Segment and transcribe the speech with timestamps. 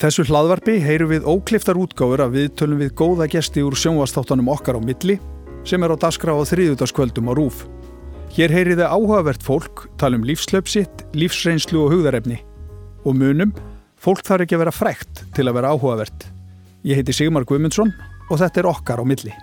[0.00, 4.78] þessu hlaðvarpi heyrum við ókliftar útgáfur að við tölum við góða gesti úr sjónvastáttanum okkar
[4.78, 5.18] á milli
[5.68, 7.66] sem er á daskra á þriðutaskvöldum á rúf.
[8.32, 12.38] Hér heyriði áhugavert fólk, tala um lífslöpsitt, lífsreynslu og hugðarefni.
[13.04, 13.52] Og munum,
[14.00, 16.28] fólk þarf ekki að vera frækt til að vera áhugavert.
[16.86, 17.92] Ég heiti Sigmar Guimundsson
[18.30, 19.36] og þetta er okkar á milli.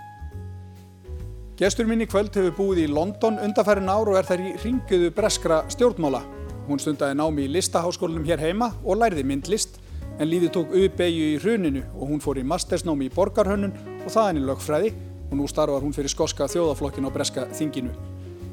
[1.58, 5.14] Gestur minn í kvöld hefur búið í London undarfærin ár og er þær í ringiðu
[5.14, 6.24] breskra stjórnmála.
[6.66, 9.78] Hún stundaði námi í listaháskólinum hér heima og lærði myndlist
[10.18, 14.42] en líði tók auðbegju í hruninu og hún fór í mastersnámi í borgarhönnun og þaðan
[14.42, 14.94] í lögfræði
[15.28, 17.94] og nú starfar hún fyrir skoska þjóðaflokkin á breska þinginu.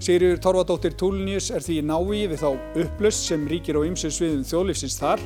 [0.05, 2.51] Sigriður Torfadóttir Túlnius er því návi við þá
[2.83, 5.23] upplöst sem ríkir á ymsir sviðum þjóðlífsins þar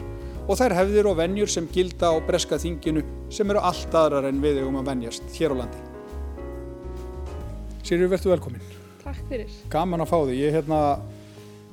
[0.48, 3.02] og þær hefðir og vennjur sem gilda á breska þinginu
[3.32, 5.84] sem eru allt aðrar en við um að vennjast hér á landi.
[7.82, 8.74] Sigriður, verður velkominn.
[9.02, 9.52] Takk fyrir.
[9.72, 10.40] Gaman að fá þig.
[10.42, 10.80] Ég hérna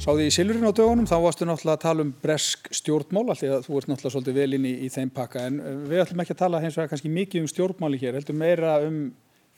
[0.05, 3.63] Sá því í Silurinn á dögunum, þá varstu náttúrulega að tala um bresk stjórnmál, alltaf
[3.65, 6.35] þú ert náttúrulega svolítið vel inn í, í þeim pakka, en eh, við ætlum ekki
[6.35, 8.99] að tala hins vegar kannski mikið um stjórnmáli hér, heldur meira um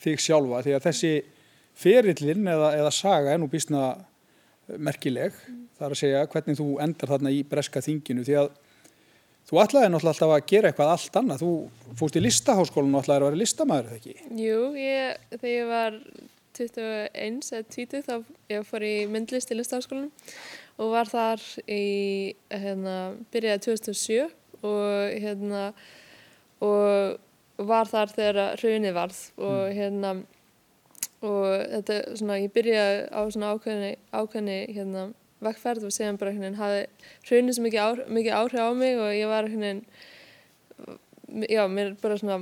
[0.06, 1.12] þig sjálfa, því að þessi
[1.84, 3.82] ferillin eða, eða saga er nú býstna
[4.88, 5.60] merkileg, mm.
[5.76, 8.50] það er að segja hvernig þú endar þarna í breska þinginu, því að
[9.52, 13.20] þú ætlaði náttúrulega alltaf að gera eitthvað allt annað, þú fórst í listaháskólinu og ætlaði
[13.20, 14.18] að vera listamæður, eða ekki?
[14.48, 16.02] Jú, ég, þegar ég var
[16.58, 18.16] 21 eða 20 þá
[18.54, 20.12] ég fór í myndlist í listaháskólanum
[20.78, 22.98] og var þar í, hérna,
[23.34, 24.28] byrjaði 2007
[24.68, 25.70] og hérna
[26.64, 27.18] og
[27.58, 29.78] var þar þegar raunni varð og mm.
[29.78, 30.12] hérna
[31.26, 35.08] og þetta svona, ég byrjaði á svona ákveðni, ákveðni hérna
[35.42, 36.84] vekkferð og séðan bara hérna hafi
[37.30, 39.74] raunni svo mikið, ár, mikið áhrif á mig og ég var hérna
[41.50, 42.40] já, mér bara svona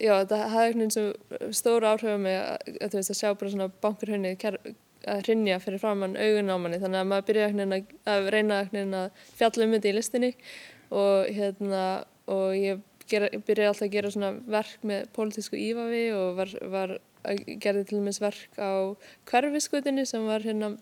[0.00, 3.52] já, þetta hafði einhvern veginn sem stóru áhrif á mig að, að, að sjá bara
[3.52, 4.34] svona bankur henni
[5.06, 6.80] að hrinja fyrir framann augun á manni.
[6.82, 10.32] Þannig að maður byrjaði að, að reyna að fjalla um þetta í listinni
[10.90, 11.82] og hérna
[12.30, 16.96] og ég gera, byrjaði alltaf að gera svona verk með pólitísku ífavi og var, var
[17.62, 18.94] gerði til og meins verk á
[19.30, 20.74] hverfiskutinni sem var hérna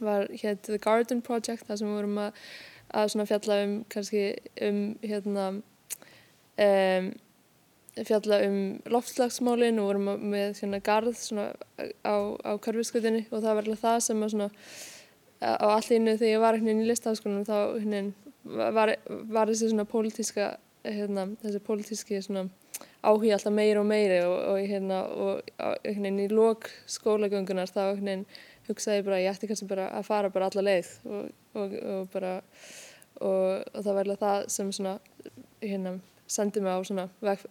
[0.00, 2.40] var hérna The Garden Project þar sem við vorum að,
[2.90, 4.24] að svona fjalla um kannski
[4.64, 5.46] um hérna
[6.64, 7.12] um
[8.02, 8.58] fjalla um
[8.90, 11.52] loftslagsmálin og vorum með svona garð svona
[12.02, 14.50] á, á karfiskutinni og það var alveg það sem að svona
[15.44, 18.94] á allinu þegar ég var hérna í listaháskólanum þá hérna var,
[19.30, 20.54] var þessi svona pólitíska
[20.84, 22.48] hérna þessi pólitíski svona
[23.04, 25.52] áhuga alltaf meiri og meiri og, og hérna og
[25.84, 28.24] hérna í lók skólagöngunar þá hérna
[28.68, 31.76] hugsaði ég bara ég ætti kannski bara að fara bara alla leið og, og,
[32.12, 32.34] bara
[33.20, 34.96] og það var alveg það sem svona
[35.62, 37.04] hérna sendi mig á, svona,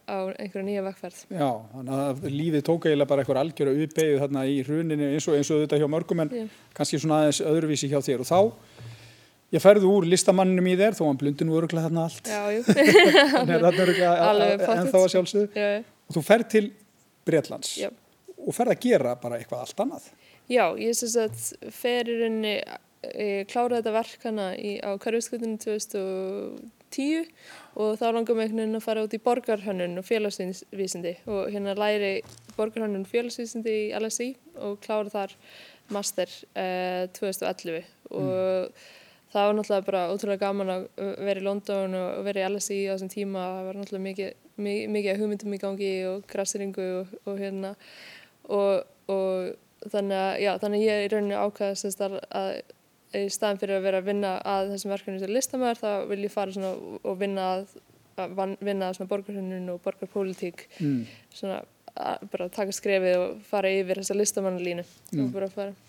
[0.09, 1.19] á einhverja nýja vekkferð.
[1.29, 5.27] Já, þannig að lífið tók eiginlega bara einhverja algjör að uppeyðu þarna í hruninu eins
[5.29, 6.55] og, eins og þetta hjá mörgum en yeah.
[6.77, 8.39] kannski svona aðeins öðruvísi hjá þér og þá
[9.53, 12.31] ég ferði úr listamannum í þér þó að blundinu voru ekki þarna allt.
[12.33, 12.61] Já, jú.
[14.79, 15.47] en þá að sjálfsögðu.
[15.53, 15.69] Já.
[16.09, 16.65] Og þú ferð til
[17.27, 17.89] Breitlands Já.
[18.35, 20.09] og ferð að gera bara eitthvað allt annað.
[20.51, 22.41] Já, ég syns að feririnn
[23.51, 27.27] kláraði þetta verk hana í, á Karvískutinu 2010
[27.73, 31.13] og þá langar mig einhvern veginn að fara út í borgarhönnun og félagsvísindi.
[31.25, 32.11] Og hérna læri
[32.57, 35.33] borgarhönnun félagsvísindi í LSI og klára þar
[35.93, 37.81] master eh, 2011
[38.13, 38.83] og mm.
[39.33, 40.85] það var náttúrulega bara ótrúlega gaman að
[41.25, 43.47] vera í London og vera í LSI á þessum tíma.
[43.57, 44.31] Það var náttúrulega mikið,
[44.93, 47.73] mikið, hugmyndum í gangi og grasseringu og, og hérna.
[48.53, 52.49] Og, og þannig að, já, þannig að ég í rauninu ákvæðast að
[53.17, 56.33] í staðin fyrir að vera að vinna að þessum verkefni sem listamæður þá vil ég
[56.33, 57.77] fara og vinna að,
[58.23, 60.67] að vinna að svona borgarhundun og borgarpólitík.
[60.79, 61.05] Mm.
[61.33, 61.61] svona
[61.93, 64.83] að bara taka skrefið og fara yfir þessa listamannalínu.
[65.13, 65.29] Mm.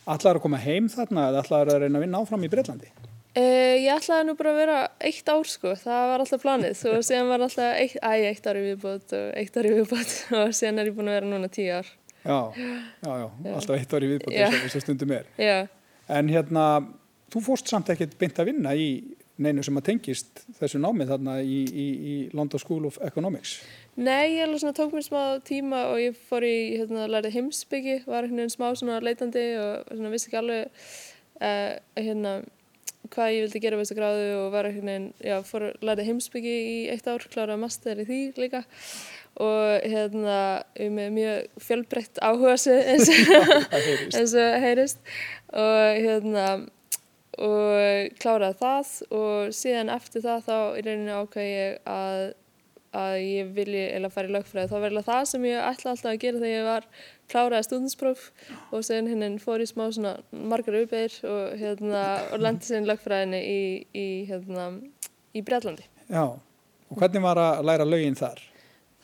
[0.04, 2.90] Ætlaður að koma heim þarna eða ætlaður að reyna að vinna áfram í Breitlandi?
[3.34, 7.00] Uh, ég ætlaði nú bara að vera eitt ár sko, það var alltaf planið og
[7.02, 10.12] síðan var alltaf eitt, æ, eitt ári viðbót og eitt ári viðbót.
[10.38, 11.88] Og síðan er ég búin að vera núna tíu ár.
[12.24, 12.68] Já, já,
[13.02, 13.54] já, já.
[13.56, 15.26] alltaf eitt ári viðbót þess að stundum er.
[15.40, 15.56] Já.
[16.14, 16.66] En hérna
[17.34, 18.88] þú fórst samt ekkert beint að vinna í
[19.42, 23.56] neinu sem að tengist þessu námið þarna í, í, í London School of Economics?
[23.98, 28.28] Nei, ég svona tók mér smá tíma og ég fór í, hérna, lærið heimsbyggi var
[28.28, 28.70] hérna smá
[29.02, 30.68] leitandi og svona vissi ekki alveg
[31.40, 32.36] uh, hérna
[33.12, 36.78] hvað ég vildi gera við þessu gráðu og var hérna, já, fór lærið heimsbyggi í
[36.94, 38.62] eitt ár, kláraði master í því líka
[39.42, 40.38] og hérna
[40.78, 42.54] með mjög fjölbreytt áhuga
[42.94, 45.02] eins og heyrist
[45.50, 46.46] og hérna
[47.42, 52.22] og kláraði það og síðan eftir það þá í rauninu ákvæði ég að,
[53.02, 54.70] að ég vilji eða fara í lögfræði.
[54.72, 56.88] Þá verður það sem ég ætla alltaf að gera þegar ég var
[57.32, 58.24] kláraði stúdinspróf
[58.70, 63.44] og síðan hérna fór ég smá svona margar uppeyr og, hérna, og lendi síðan lögfræðinni
[63.44, 63.62] í,
[63.94, 64.72] í, hérna,
[65.34, 66.36] í Breitlandi Já,
[66.94, 68.42] Og hvernig var að læra lögin þar?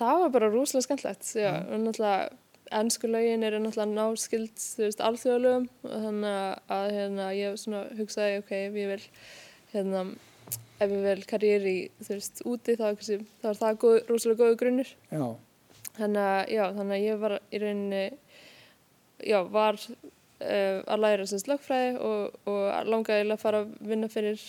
[0.00, 2.28] Það var bara rúslega skemmtlegt, já, og náttúrulega
[2.78, 4.64] ennsku lögin eru náttúrulega náskild,
[5.08, 5.68] alþjóðalögum.
[5.88, 7.68] Og þannig að hérna ég
[7.98, 9.04] hugsaði, ok, ef ég vil,
[9.74, 10.06] hérna,
[10.78, 11.76] ef ég vil karriéri,
[12.48, 14.92] úti þá, er það góð, rúslega góðu grunnur.
[15.10, 15.24] Já,
[16.00, 18.04] Þannig að, já, þannig að ég var í rauninni,
[19.26, 24.44] já, var uh, að læra sérst lögfræði og, og langaði að fara að vinna fyrir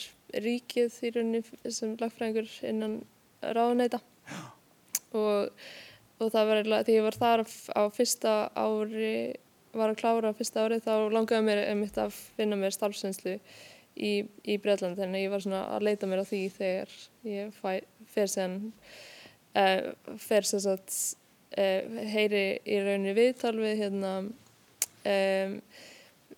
[0.46, 3.00] ríkið í rauninni sem lögfræðingur innan
[3.42, 4.00] ráðuneyta.
[5.18, 5.50] Og,
[6.22, 9.14] og það var eiginlega, því ég var þar á fyrsta ári,
[9.74, 13.38] var að klára á fyrsta ári, þá langaði mér einmitt að finna mér starfsveinslu
[13.96, 14.12] í,
[14.48, 16.96] í Breitland, þannig að ég var svona að leita mér á því þegar
[17.32, 17.72] ég fæ,
[18.14, 18.56] fer sér
[19.56, 20.96] uh, fer sér satt
[21.58, 25.58] uh, heyri í rauninni viðtal við hérna um,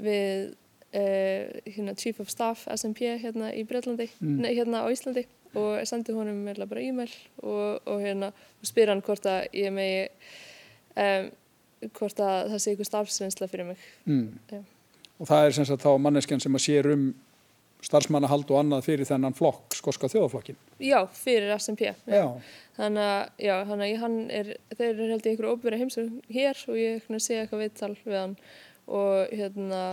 [0.03, 0.53] við
[0.94, 4.41] uh, hérna Chief of Staff SMP hérna í Breitlandi, Mm.
[4.45, 5.25] nei, hérna á Íslandi
[5.59, 7.13] og sendi honum meðlega bara e-mail
[7.44, 10.07] og, og hérna og spyr hann hvort að ég megi
[10.97, 11.29] um,
[11.97, 13.85] hvort að það sé ykkur starfsreynsla fyrir mig.
[14.07, 14.63] Mm.
[15.19, 17.07] Og það er sem sagt þá manneskjan sem að sér um
[17.83, 20.55] starfsmannahald og annað fyrir þennan flokk, skoska þjóðaflokkin.
[20.79, 22.27] já, fyrir SMP Já,
[22.77, 26.63] þannig að, já, þannig að hann er þeir eru held ég ykkur óbyrja heimsum hér
[26.71, 28.38] og ég sé eitthvað viðtal við hann.
[28.88, 29.83] Og hérna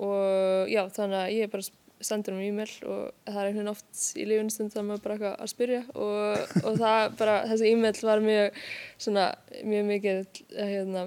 [0.00, 1.68] og já, þannig að ég bara
[2.00, 5.16] sendur um e-mail og það er einhvern veginn oft í lífinu stund að maður bara
[5.16, 8.60] eitthvað að spyrja og, og það bara, þessi e-mail var mjög
[9.04, 9.26] svona,
[9.72, 10.22] mjög mikið
[10.56, 11.02] hérna,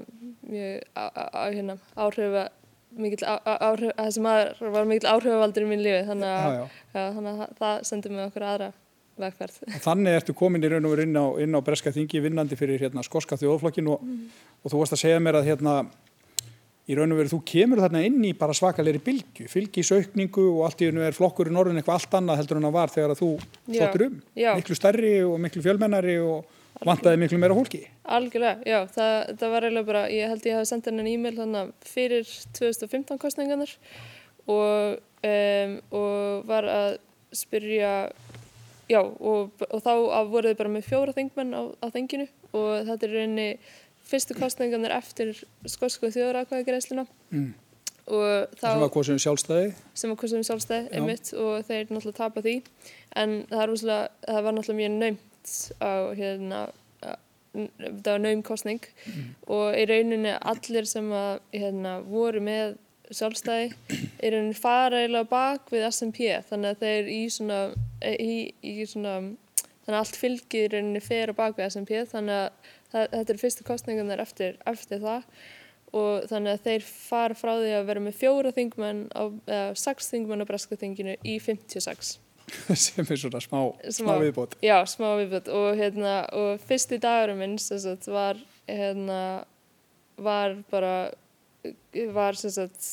[0.46, 1.04] mjög á,
[1.34, 2.46] á, hérna, áhrifa
[3.26, 6.64] á- áhrif, þessi maður var mikill áhrifavaldur í mín lífi þannig að, já.
[6.94, 8.72] Já, þannig að það- það sendur mig okkur aðra
[9.24, 11.26] vegferð þannig ertu komin í raun og veru inn á,
[11.58, 14.02] á Breska þingi vinnandi fyrir hérna, skoska þjóðaflokkin og,
[14.64, 15.76] og þú varst að segja mér að hérna,
[16.84, 20.84] í raun og veru þú kemur þarna inn í bara svakalegri bylgu, fylgisaukningu og allt
[20.84, 23.22] í raun og veru flokkurinn orðin eitthvað allt annað heldur en að var þegar að
[23.22, 23.30] þú
[23.78, 24.18] sóttir um.
[24.36, 24.50] já.
[24.58, 27.86] Miklu stærri og miklu fjölmennari og vantaði miklu meira hólki.
[28.04, 31.74] Algjörlega, já, það, það var eiginlega bara, ég held ég hafi sendið henni e-mail þannig
[31.88, 33.74] fyrir 2015 kostningarnar
[34.52, 35.00] og,
[35.30, 36.98] um, og var að
[37.34, 37.94] spyrja,
[38.92, 39.94] já, og, og þá
[40.34, 43.48] voruð bara með fjóra þingmenn á, á þinginu og þetta er reyni
[44.04, 45.34] fyrstu kostningarnar eftir
[45.70, 47.54] skosku þjóðrakvæðagreðsluna Mm.
[48.08, 49.74] og þá sem var kosið um sjálfstæði.
[49.94, 50.94] sem var kostið um sjálfstæði Já.
[51.00, 52.56] einmitt og þeir náttúrulega tapa því
[53.16, 56.60] en það, rosalega, það var náttúrulega mjög naumt á hérna
[57.04, 57.20] að-
[57.54, 58.82] það var naum kostning
[59.48, 62.78] og í rauninni allir sem að hérna, voru með
[63.14, 63.74] sjálfstæði
[64.24, 67.60] í rauninni fara eiginlega bak við SMP þannig að þeir í svona,
[68.04, 69.16] í, í svona
[69.84, 72.50] þannig að allt fylgið í rauninni fer á bak við SMP þannig að
[72.94, 75.28] það, þetta eru fyrstu kostningarnar eftir, eftir það.
[75.94, 80.10] Og þannig að þeir fara frá því að vera með fjóra þingmenn á, eða sex
[80.10, 82.16] þingmenn á breska þinginu í 56
[82.84, 83.60] sem er svona smá,
[83.94, 84.58] smá viðbót.
[84.64, 89.46] já, smá viðbjöð og hérna og fyrsti dagurum minn sem sagt var hérna
[90.18, 90.96] var bara
[92.14, 92.90] var sagt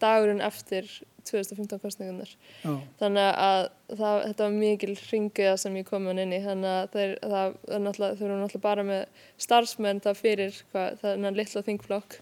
[0.00, 0.86] dagurinn eftir
[1.28, 2.32] 2015 kostningunar
[2.62, 2.72] Já.
[3.00, 3.60] þannig að
[3.98, 6.40] það, þetta var mikil ringiða sem ég kom hann inn í.
[6.44, 11.64] Þannig að þeir, það, er náttúrulega, bara með starfsmenn það fyrir hvað, það er litla
[11.68, 12.18] þingflokk.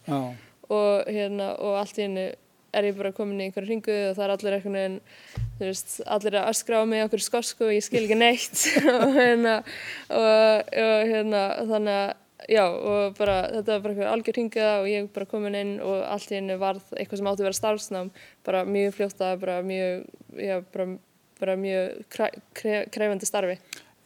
[0.68, 2.28] Og hérna og allt í hennu
[2.76, 4.96] er ég bara komin í einhverju ringu og það er allir einhvern veginn
[5.58, 8.64] þú veist, allir að öskra á mig okkur skosku og ég skil ekki neitt.
[8.92, 9.54] Og hérna
[10.12, 12.10] og, og hérna þannig að
[12.48, 16.04] já og bara þetta var bara einhver algjör ringa og ég bara komin inn og
[16.06, 18.10] allt í hennu varð eitthvað sem átti að vera starfsnám
[18.46, 20.04] bara mjög fljótt að bara mjög
[20.38, 20.86] já bara,
[21.40, 22.18] bara mjög
[22.94, 23.58] kræfandi starfi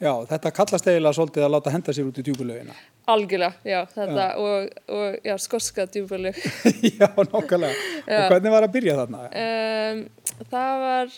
[0.02, 2.72] Já, þetta kallast eiginlega svolítið að láta henda sér út í djúkulögina.
[3.06, 6.34] algjörlega, já þetta og, og já skoska djúbulug
[6.98, 7.74] Já, nokkulega.
[8.08, 8.24] Já.
[8.24, 9.20] Og hvernig var að byrja þarna?
[9.44, 10.02] um,
[10.50, 11.14] það var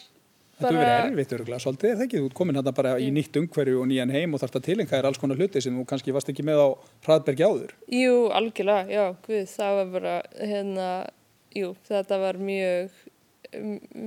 [0.65, 2.21] Þetta hefur verið erfitt örgulega svolítið, er það ekki?
[2.21, 4.93] Þú ert komin þetta bara í nýtt umhverju og nýjan heim og þarft að tilenga
[4.95, 6.69] þér alls konar hluti sem þú kannski varst ekki með á
[7.07, 7.75] hraðbergi áður.
[7.93, 10.89] Jú, algjörlega, já, guð, það var bara, hérna,
[11.55, 12.99] jú, þetta var mjög,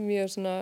[0.09, 0.55] mjög svona,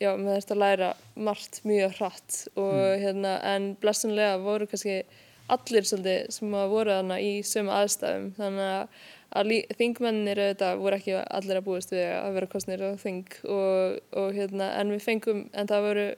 [0.00, 0.92] já, með þetta að læra
[1.30, 5.02] margt mjög hratt og hérna, en blessunlega voru kannski
[5.50, 9.00] allir svolítið sem að voru þarna í sömu aðstæðum, þannig að,
[9.30, 10.40] að þingmennir
[10.80, 14.90] voru ekki allir að búist við að vera kostnir á þing og, og hérna, en
[14.94, 16.08] við fengum, en það voru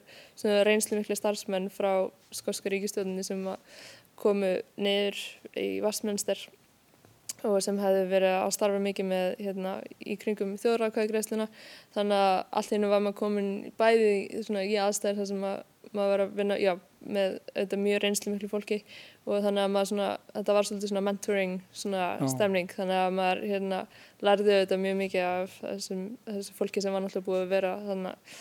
[0.69, 3.45] reynslu miklu starfsmenn frá skosku ríkistjóðinni sem
[4.23, 5.21] komu niður
[5.59, 6.41] í Vastminster
[7.43, 11.49] og sem hefði verið að starfa mikið með hérna, í kringum þjóðrakvæðgreðsluna
[11.95, 13.51] þannig að allt hennu var maður komin
[13.81, 16.73] bæði í aðstæður þar sem að, maður var að vinna já,
[17.03, 18.79] með auðvitað mjög reynslu miklu fólki
[19.27, 23.43] og þannig að maður svona, þetta var svolítið svona mentoring svona stemning þannig að maður
[23.51, 23.81] hérna
[24.23, 28.39] lærði auðvitað mjög mikið af þessum, þessu fólki sem var náttúrulega búið að vera þannig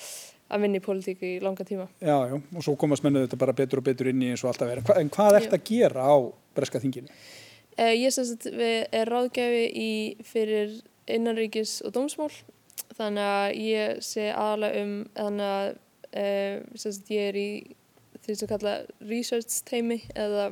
[0.52, 1.88] að vinna í pólitík í langa tíma.
[2.04, 4.52] Já, já, og svo komast mennu þetta bara betur og betur inn í eins og
[4.52, 4.90] alltaf verið.
[5.00, 6.16] En hvað ert að gera á
[6.58, 7.12] breska þinginu?
[7.80, 9.92] Uh, ég sem sagt er ráðgæfi í
[10.28, 10.82] fyrir
[11.12, 12.34] innanríkis og dómsmál
[12.98, 15.72] þannig að ég sé aðalega um þannig að
[16.14, 17.52] ég er í
[18.22, 18.74] því sem kalla
[19.10, 20.52] research teimi eða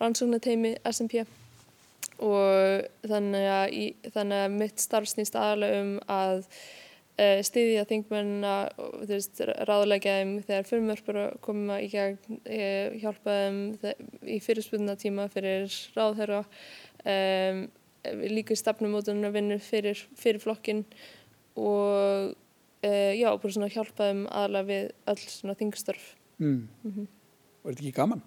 [0.00, 1.24] rannsóknateimi SMP
[2.22, 3.84] og þannig að, í,
[4.14, 6.44] þannig að mitt starf snýst aðalega um að
[7.18, 9.14] uh, styðja þingmennina og
[9.68, 16.44] ráðlega þeim þegar fyrirmörpur koma í gegn, uh, hjálpa þeim í fyrirspunna tíma fyrir ráðherra,
[17.02, 17.66] um,
[18.30, 20.84] líka stefnumótunar vinnur fyrir, fyrir flokkin
[21.56, 22.34] og
[22.84, 26.06] uh, já, bara svona hjálpa þeim aðalega við öll svona þingstörf.
[26.38, 26.68] Mm.
[26.84, 27.08] Mm -hmm.
[27.62, 28.22] Og er þetta ekki gaman?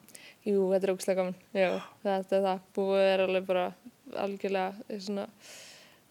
[0.47, 1.69] Jú, þetta er ógustlega gaman, já,
[2.03, 3.65] þetta er það, búið er alveg bara
[4.15, 5.27] algjörlega svona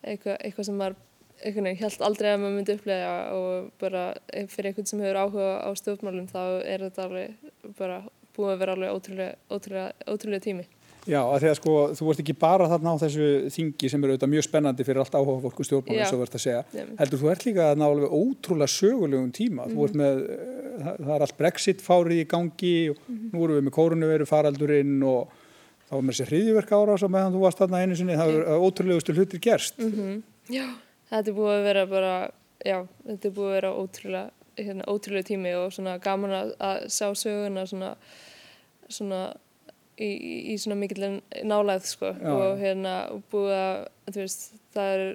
[0.02, 0.96] eitthvað, eitthvað sem maður
[1.44, 4.04] einhvern veginn held aldrei að maður myndi upplega og bara
[4.52, 7.98] fyrir einhvern sem hefur áhuga á stjórnmálum þá er þetta alveg bara
[8.36, 10.66] búið að vera alveg ótrúlega, ótrúlega, ótrúlega tími.
[11.06, 14.14] Já, að því að sko þú ert ekki bara þarna á þessu þingi sem eru
[14.14, 16.92] auðvitað mjög spennandi fyrir allt áhuga fólku stjórnmálum eins og verðt að segja, Jum.
[16.98, 19.74] heldur þú ert líka að ná alveg ótrúlega sögulegum tíma, mm -hmm.
[19.76, 20.02] þú ert mhm.
[20.02, 23.30] með, eh, það, er allt brexit fárið í gangi og mm -hmm.
[23.32, 25.28] nú erum við með kórunveru faraldurinn og
[25.88, 28.42] þá er með þessi hriðiverk ára sem meðan þú varst þarna einu sinni, það er
[28.58, 29.78] ótrúlegustu hlutir gerst.
[29.78, 30.22] Mm -hmm.
[30.50, 30.66] Já
[31.10, 32.14] þetta er búið að vera bara,
[32.66, 35.28] já, þetta er búið að vera ótrúlega, hérna, ótrúlega
[39.96, 40.10] í,
[40.52, 42.32] í svona mikill nálæð sko já.
[42.32, 42.94] og hérna
[43.32, 43.78] búið að,
[44.10, 45.06] þú veist, það er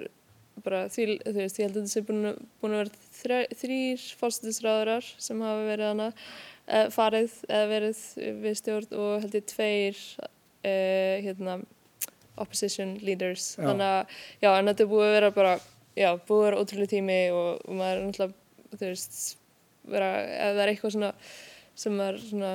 [0.62, 5.12] bara því, þú veist, ég held að þetta sé búin, búin að vera þrýr fórsættisræðurar
[5.22, 6.08] sem hafa verið hana
[6.68, 8.02] e, farið eða verið
[8.46, 10.02] við stjórn og held ég tveir
[10.62, 10.74] e,
[11.28, 11.60] hérna
[12.42, 13.66] opposition leaders, já.
[13.68, 15.56] þannig að já, en þetta er búið að vera bara
[15.98, 18.38] já, búið að vera ótrúlega tími og, og maður er náttúrulega,
[18.72, 19.22] þú veist,
[19.92, 21.14] vera, ef það er eitthvað svona
[21.82, 22.52] sem er svona,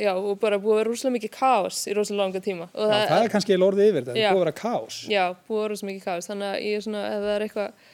[0.00, 2.68] já, og bara búið að vera rúslega mikið káos í rúslega langa tíma.
[2.72, 5.00] Já, það, það er kannski lorðið yfir þetta, búið að vera káos.
[5.12, 7.46] Já, búið að vera rúslega mikið káos, þannig að ég er svona, ef það er
[7.46, 7.88] eitthvað,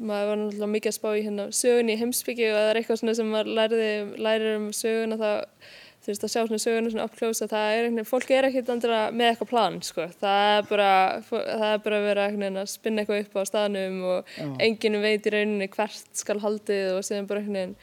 [0.00, 2.80] maður var náttúrulega mikið að spá í hérna sögun í heimsbyggi og ef það er
[2.80, 3.92] eitthvað svona sem maður læriði,
[4.22, 5.30] lærir um söguna þá
[6.00, 9.00] þú veist að sjá svona söguna svona uppkljósa það er veginn, fólki er ekkert andra
[9.12, 10.92] með eitthvað plan sko, það er bara
[11.28, 14.46] það er bara vera að spinna eitthvað upp á staðnum og Já.
[14.64, 17.74] enginn veit í rauninni hvert skal haldið og séðan bara veginn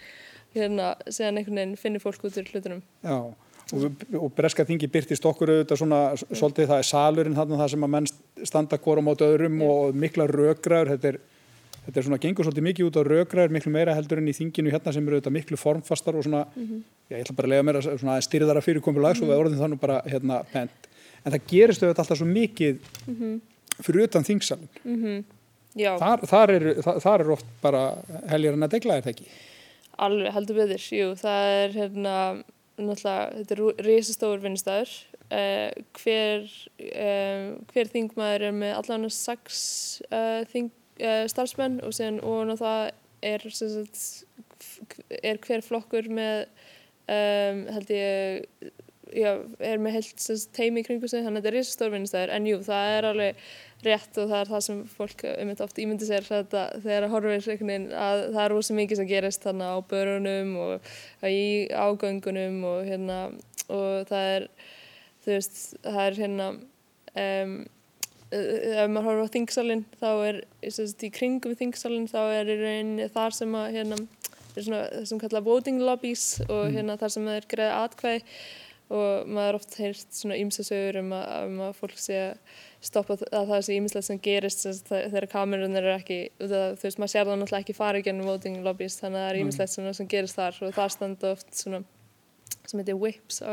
[0.58, 3.20] hérna, séðan veginn finnir fólk út úr hlutunum Já,
[3.74, 7.88] og, og breska þingi byrtist okkur auðvitað svona, svolítið það er salurinn þarna það sem
[7.88, 8.12] að menn
[8.44, 9.68] standa hvora mát öðrum Já.
[9.72, 11.20] og mikla rökraður, þetta er
[11.88, 14.74] þetta er svona, gengur svolítið mikið út á rökraður miklu meira heldur enn í þinginu
[14.74, 16.82] hérna sem eru þetta miklu formfastar og svona, mm -hmm.
[17.08, 19.26] já, ég ætla bara að lega mér að svona styrðara fyrirkomulag mm -hmm.
[19.26, 20.90] svo við orðin þannig bara hérna pent
[21.24, 22.76] en það gerist auðvitað alltaf svo mikið
[23.08, 23.40] mm -hmm.
[23.84, 25.24] fyrir utan þingsalun mhm.
[26.00, 27.98] þar, þar, er, þar, þar er oft bara
[28.28, 29.28] helgar en að degla er það ekki?
[29.98, 32.44] Alveg heldur við þér, jú, það er hérna,
[32.78, 36.46] náttúrulega, þetta er risastóður vinnstæður Uh, hver,
[36.80, 39.58] uh, hver þingmaður er með allavega sex
[40.08, 40.70] uh, þing,
[41.02, 42.84] uh, starfsmenn og sen og það
[43.28, 44.06] er, sagt,
[45.20, 46.46] er hver flokkur með
[47.12, 48.72] um, held ég
[49.12, 52.94] já, er með heilt teimi kringu sig þannig að þetta er risastórvinnistæður en jú það
[52.94, 53.46] er alveg
[53.86, 57.14] rétt og það er það sem fólk um þetta oft ímyndi sér þetta, þegar það
[57.14, 62.80] horfir að það er rosa mikið sem gerist þannig á börunum og í ágöngunum og
[62.88, 63.20] hérna
[63.68, 64.48] og það er
[65.24, 66.50] þú veist það er hérna
[67.22, 67.58] um,
[68.32, 73.36] ef maður horfður á þingsalinn þá er í kringum þingsalinn þá er í rauninni þar
[73.36, 74.00] sem að hérna,
[74.56, 76.74] er svona það sem kalla voting lobbies og mm.
[76.76, 78.24] hérna þar sem það er greið atkvæði
[78.88, 83.52] og maður er oft heyrt svona ímsasögur um, um að fólk sé að stoppa að
[83.52, 87.40] það sé ímislegt sem gerist þegar kamerun eru ekki það, þú veist maður sér það
[87.42, 89.40] náttúrulega ekki farið gennum voting lobbies þannig að það er
[89.90, 89.94] mm.
[90.00, 91.82] sem gerist þar og það standa oft svona
[92.68, 93.52] sem heitir WIPS á.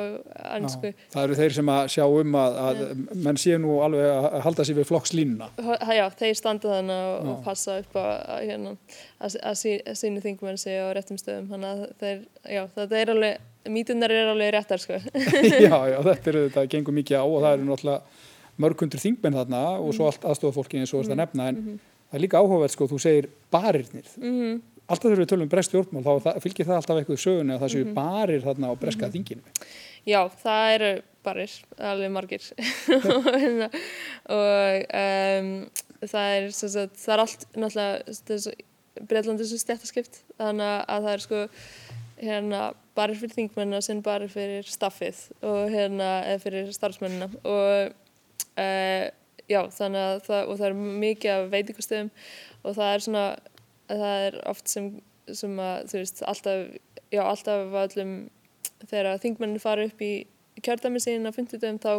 [0.58, 2.80] Já, það eru þeir sem að sjá um að, að
[3.26, 5.50] menn sé nú alveg að halda sér við flokkslínuna.
[5.94, 8.74] Já, þeir standa þannig og, og passa upp að, hérna,
[9.20, 9.62] að, að
[10.00, 11.48] sínu þingmenn sé á réttum stöðum.
[11.52, 12.20] Þannig að þeir,
[12.56, 15.00] já, þetta er alveg, mítunar er alveg réttar sko.
[15.68, 19.64] já, já, þetta er þetta, gengur mikið á og það eru náttúrulega mörgundur þingmenn þarna
[19.82, 21.22] og svo allt aðstofafólki eins og þetta -hmm.
[21.24, 21.80] nefna en mm -hmm.
[22.10, 24.06] það er líka áhugavert sko, þú segir barirnir.
[24.18, 27.24] Mm -hmm alltaf þegar við tölum um brest stjórnmál þá það, fylgir það alltaf eitthvað
[27.24, 27.96] söguna að það séu -hmm.
[27.98, 29.14] barir þarna á breska mm -hmm.
[29.14, 29.42] þinginu
[30.04, 30.92] Já, það eru
[31.24, 32.44] barir alveg margir
[34.38, 35.50] og um,
[36.04, 38.54] það er sagt, það er allt náttúrulega
[38.94, 41.38] Breitlandi svo stjættaskipt þannig að það er sko
[42.20, 42.60] hérna
[42.94, 49.06] barir fyrir þingmennina og sinn barir fyrir staffið og hérna eða fyrir starfsmennina og uh,
[49.50, 52.12] já, þannig að það, og það er mikið af veitingastöðum
[52.62, 53.24] og það er svona
[53.88, 54.94] það er oft sem
[55.32, 56.74] sem að þú veist alltaf,
[57.12, 58.14] já alltaf öllum
[58.84, 60.12] þegar þingmennin fara upp í
[60.64, 61.92] kjördæmi sín á 50 dögum þá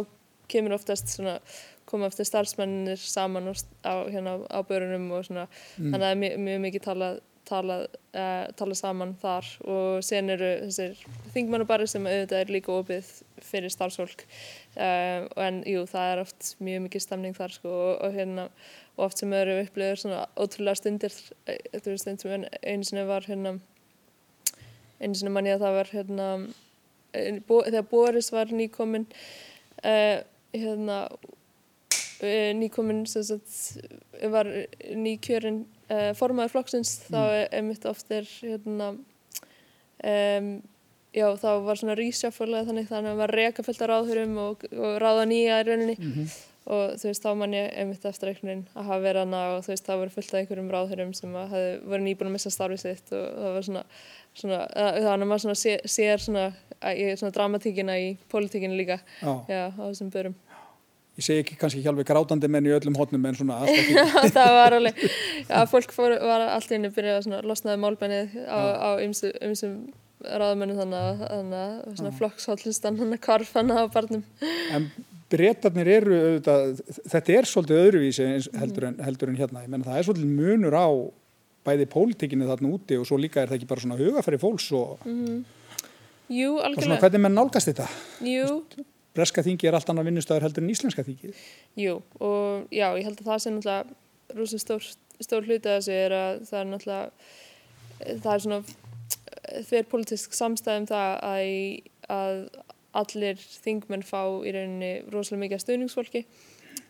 [0.50, 1.40] kemur oftast svona
[1.86, 5.46] koma eftir starfsmennir saman á, hérna, á börunum og svona.
[5.78, 5.90] Mm.
[5.90, 7.76] þannig að er mjög, mjög mikið talað tala,
[8.14, 9.50] uh, tala saman þar.
[9.70, 10.96] Og sen eru þessir
[11.34, 13.12] þingmannabari sem auðvitað er líka opið
[13.46, 14.26] fyrir starfsfólk.
[14.74, 18.48] Uh, en jú það er oft mjög mikið stemning þar sko og, og hérna
[18.96, 23.26] og oft sem eru upplöður svona ótrúlega stundir þú veist eins og einu sinni var
[23.28, 23.56] hérna
[25.00, 26.28] einu sinni manni að það var hérna
[27.48, 29.08] bó, þegar Boris var nýkominn
[29.84, 30.20] uh,
[30.56, 31.00] hérna
[32.56, 34.48] nýkominn sem sagt var
[34.96, 37.12] nýkjörinn uh, formaður flokksins mm.
[37.12, 37.20] þá
[37.58, 40.50] er mitt oft er hérna um,
[41.16, 44.66] já þá var svona rísjáfólega þannig þannig að það var reyka fullt af ráðhurum og,
[44.72, 46.36] og ráða nýja í rauninni mm -hmm.
[46.66, 49.72] Og þú veist þá man ég einmitt eftir veginn að hafa verið hana og þú
[49.72, 53.12] veist þá voru fullt af einhverjum ráðhurum sem hafi voru nýbúin að missa starfið sitt
[53.14, 53.82] og það var svona,
[54.40, 56.46] svona þannig að maður svona sé, sér svona,
[56.80, 59.44] svona dramatíkina í politíkinu líka oh.
[59.50, 60.34] já, á þessum börum.
[61.16, 63.62] Ég segi ekki kannski ekki alveg grátandi menn í öllum hótnum en svona
[64.36, 64.98] það var alveg,
[65.46, 69.78] já fólk fór, var alltaf inn að byrja að losnaði málbennið á, á ymsum
[70.26, 74.24] ráðmennu þannig að flokkshóllistan hann að karfa hann á barnum.
[74.74, 74.90] En
[75.32, 78.26] breytarnir eru auðvitað, þetta er svolítið öðruvísi
[78.60, 80.88] heldur en, heldur en hérna, ég menna það er svolítið munur á
[81.66, 85.00] bæði pólitíkinni þarna úti og svo líka er það ekki bara svona hugafæri fólks og,
[85.06, 85.40] mm.
[86.36, 87.88] Jú, og svona hvernig menn nálgast þetta
[88.26, 91.32] Jú breska þingi er allt annað vinnustöður heldur en íslenska þingi.
[91.80, 94.88] Jú, og já, ég held að það sé náttúrulega rosalega stór,
[95.24, 97.30] stór hluti að þessu er að það er náttúrulega,
[98.24, 98.60] það er svona
[99.70, 101.50] fyrir politísk samstæðum það að,
[102.16, 102.40] að
[103.00, 106.26] allir þingmenn fá í rauninni rosalega mikið stöðningsfólki.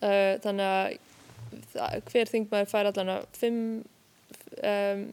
[0.01, 3.61] Uh, þannig að hver þingmenn fær allan að fimm
[4.67, 5.07] um,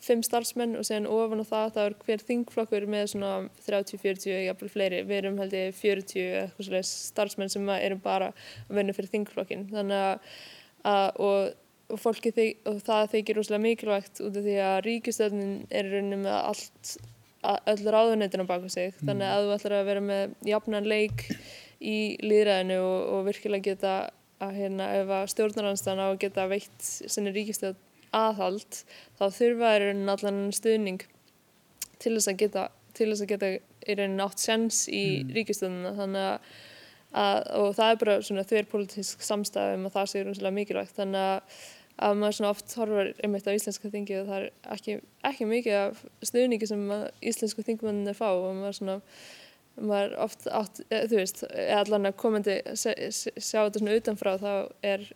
[0.00, 3.32] fimm starfsmenn og sen ofan á það þá er hver þingflokkur með svona
[3.66, 8.78] 30-40 jafnvel fleiri, við erum held ég 40 eitthvað svolítið starfsmenn sem erum bara að
[8.78, 10.38] vinna fyrir þingflokkin þannig að,
[10.92, 11.58] að og,
[11.92, 12.32] og fólki
[12.70, 16.94] og það þykir úrslega mikilvægt út af því að ríkistöðnin er rauninni með allt
[17.42, 19.04] öll ráðuneytina baka sig mm.
[19.08, 21.26] þannig að þú ætlar að vera með jafnan leik
[21.80, 23.94] í líðræðinu og, og virkilega geta
[24.40, 27.78] að hérna ef að stjórnarhansstana og geta veitt sinni ríkistöð
[28.16, 28.82] aðhald
[29.18, 31.02] þá þurfa er einn allan stuðning
[32.00, 35.34] til þess að geta til þess að geta í rauninni átt sens í mm.
[35.36, 36.48] ríkistöðuna þannig að,
[37.22, 41.60] að og það er bara svona þverjpolitísk samstæðum og það sé rúmslega mikilvægt þannig að,
[42.00, 44.96] að maður svona oft horfar einmitt á íslenska þingi og það er ekki,
[45.30, 46.86] ekki mikið af stuðningi sem
[47.30, 48.98] íslensku þingmennir fá og maður svona
[49.80, 51.44] maður oft átt, þú veist,
[51.76, 54.52] allan að komandi sjá þetta svona utanfrá þá
[54.84, 55.06] er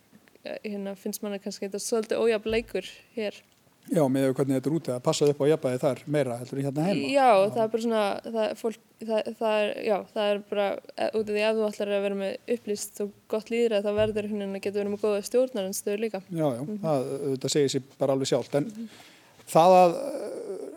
[0.63, 3.37] hérna finnst manna kannski þetta svolítið ójafn leikur hér.
[3.85, 6.67] Já, með hvernig þetta er úti að passa upp á jafnæði þar meira heldur en
[6.67, 7.09] hérna heima.
[7.13, 11.09] Já, það er bara svona, það, fólk, það, það er, já, það er bara e,
[11.09, 14.29] út af því að þú ætlar að vera með upplýst og gott líðræð þá verður
[14.31, 16.21] hérna að geta verið með góða stjórnarinstöður líka.
[16.29, 16.79] Já, já, mm -hmm.
[16.85, 18.87] það, það segir sér bara alveg sjálf, en mm -hmm.
[19.55, 19.97] það að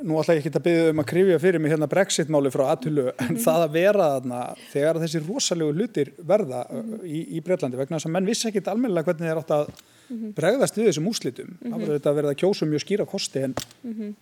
[0.07, 3.05] nú ætla ég ekki að byggja um að krifja fyrir mig hérna brexit-máli frá aðtölu
[3.09, 3.43] en mm -hmm.
[3.45, 4.41] það að vera þarna
[4.73, 7.05] þegar þessi rosalegu hlutir verða mm -hmm.
[7.05, 10.17] í, í Breitlandi vegna þess að menn vissi ekkit almennilega hvernig þeir átt að mm
[10.17, 10.35] -hmm.
[10.35, 13.55] bregðast við þessum úslitum það var þetta að verða kjósa mjög skýra kosti en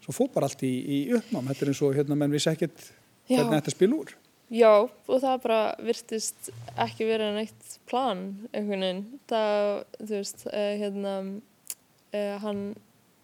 [0.00, 2.92] svo fór bara allt í, í uppnám þetta er eins og hérna menn vissi ekkit
[3.28, 4.14] hvernig þetta spil úr?
[4.54, 8.20] Já, og það bara virtist ekki verið neitt plan
[8.52, 9.04] einhvern veginn.
[9.26, 11.14] Það, þú veist, eh, hérna
[12.14, 12.62] eh, hann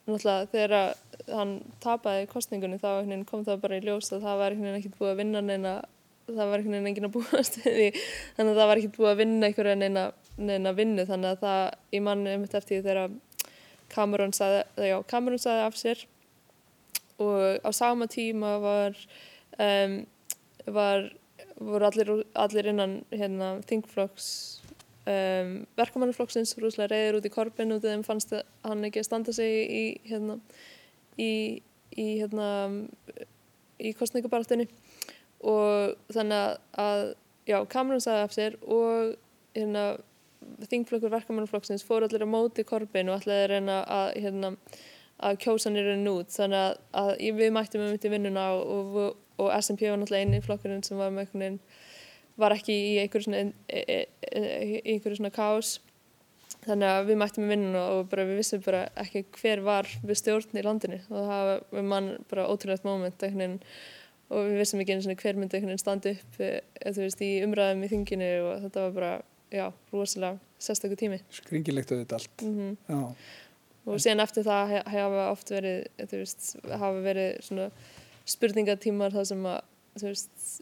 [0.08, 0.74] náttúrulega þegar
[1.30, 5.20] hann tapaði kostningunni þá kom það bara í ljós að það var ekkert búið að
[5.22, 5.74] vinna neina
[6.26, 7.88] það var ekkert enginn að búa stuði
[8.36, 11.06] þannig að það var ekkert búið að vinna einhverja neina, neina vinnu.
[11.06, 11.62] Þannig að það
[11.92, 13.14] í manni um þetta eftir þegar
[13.92, 16.06] Cameron saði, já, Cameron saði af sér
[17.22, 18.96] og á sama tíma var
[19.58, 19.98] um,
[20.66, 21.10] var
[21.58, 24.28] voru allir, allir innan hérna, þingflokks
[25.06, 28.34] um, verkamannuflokksins rúslega reyðir út í korfin út af þeim fannst
[28.64, 30.38] hann ekki að standa sig í hérna
[31.18, 31.32] í,
[31.96, 32.46] í, hérna,
[33.82, 34.68] í kostningabartunni
[35.42, 37.04] og þannig að
[37.48, 39.14] já, Cameron sagði af sér og
[39.56, 39.84] hérna,
[40.70, 44.52] þingflokkur verkamannflokksins fór allir að móti korfin og allir að reyna að, hérna,
[45.22, 49.20] að kjósa nýra nút þannig að, að við mættum um þetta í vinnuna og, og,
[49.42, 51.60] og SMP var náttúrulega eini flokkurinn sem var með einhvern veginn
[52.40, 55.76] var ekki í einhverju svona, e, e, e, svona kás
[56.62, 60.20] þannig að við mættum í vinnun og bara við vissum bara ekki hver var við
[60.20, 61.00] stjórn í landinu.
[61.10, 63.26] Og það var mann bara ótrúlegt móment
[64.32, 66.38] og við vissum ekki eins og hver myndi standa upp
[66.96, 69.12] veist í umræðum í þinginu og þetta var bara
[69.52, 71.18] já, rosalega sérstaklega tími.
[71.34, 72.44] Skringilegt auðvitað allt.
[72.46, 73.14] Mm -hmm.
[73.84, 77.70] og síðan eftir það hafa oft verið, þú veist, hafa verið svona
[78.28, 79.60] spurningatímar þar sem að,
[80.00, 80.52] þú veist,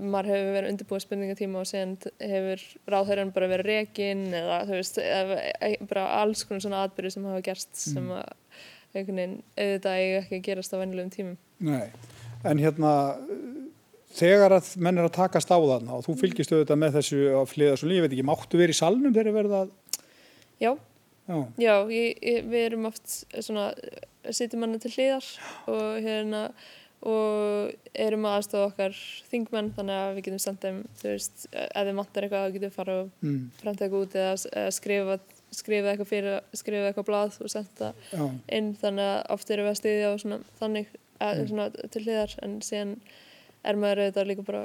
[0.00, 1.70] maður hefur verið undirbúið spurningatíma og
[2.04, 6.84] t- hefur ráðherran bara verið rekin eða þú veist, eða, e- bara alls konar svona
[6.86, 8.28] atbyrði sem hafa gerst sem að
[8.94, 11.36] einhvern veginn auðvitað eiga ekki að gerast á venjulegum tímum.
[11.62, 11.90] Nei,
[12.44, 12.92] en hérna
[14.18, 17.42] þegar að menn er að takast á þarna og þú fylgist auðvitað með þessu á
[17.46, 19.76] fliða svo veit ekki, máttu verið í salnum þegar verða að
[20.60, 20.74] Já,
[21.24, 23.70] já, já, ég, ég, við erum oft svona,
[24.28, 25.24] sitjum manna til hliðar
[25.72, 26.42] og hérna
[27.00, 28.96] og erum að aðstofa okkar
[29.30, 32.74] þingmenn þannig að við getum sendt þeim, veist, ef þeim vantar eitthvað þá getum við
[32.76, 35.16] fara og mm, eitthvað út eða, eða skrifa,
[35.60, 38.26] skrifa eitthvað fyrir, skrifa eitthvað blað og senda já,
[38.58, 38.68] inn.
[38.82, 41.48] Þannig að oft erum við að styðja og svona þannig að, Mm.
[41.50, 42.36] svona til hliðar.
[42.44, 42.92] En síðan
[43.64, 44.62] er maður auðvitað líka bara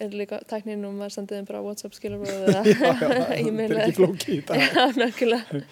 [0.00, 3.82] er líka tæknin og maður sendið þeim bara WhatsApp skilabóð eða já, það e-mail er
[3.84, 5.64] ekki flókið í dag.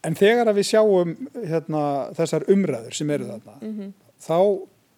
[0.00, 1.10] En þegar að við sjáum
[1.44, 1.80] hérna,
[2.16, 4.36] þessar umræður sem eru þarna, mm þá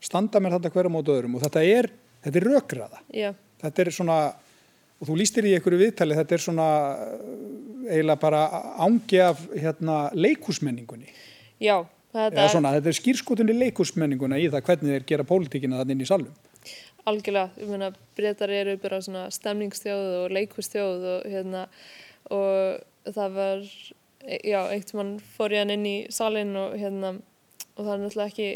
[0.03, 1.91] standa mér þetta hverja mót öðrum og þetta er,
[2.25, 3.03] þetta er rökraða.
[3.15, 3.31] Já,
[3.63, 4.19] Þetta er svona,
[4.99, 7.27] og þú lístir í einhverju viðtali, þetta er svona uh,
[7.87, 8.41] eiginlega bara
[8.83, 11.13] ángi af hérna, leikúsmenningunni.
[11.63, 11.77] já
[12.13, 16.05] þetta er svona, þetta er skýrskotunni leikúsmenninguna í það hvernig þeir gera pólitíkina þannig inn
[16.05, 16.35] í salum.
[17.07, 21.65] algjörlega, ég meina breytar eru bara svona stemningstjóð og leikustjóð og hérna
[22.31, 23.65] og það var
[24.43, 28.31] já, eitt mann fór ég hann inn í salin og hérna og það er náttúrulega
[28.31, 28.51] ekki